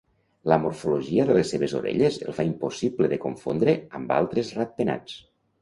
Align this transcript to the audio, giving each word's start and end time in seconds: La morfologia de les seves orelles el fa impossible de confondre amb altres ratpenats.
La 0.51 0.55
morfologia 0.61 1.25
de 1.31 1.35
les 1.39 1.51
seves 1.55 1.75
orelles 1.81 2.17
el 2.29 2.37
fa 2.39 2.45
impossible 2.49 3.13
de 3.15 3.21
confondre 3.27 3.79
amb 4.01 4.15
altres 4.21 4.55
ratpenats. 4.63 5.21